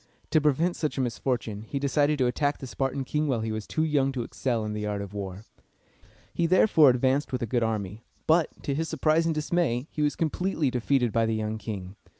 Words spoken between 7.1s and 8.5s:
with a good army; but,